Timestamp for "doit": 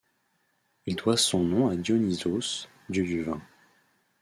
0.95-1.15